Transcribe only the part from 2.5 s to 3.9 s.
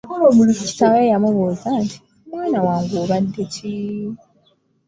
wange obadde ki?''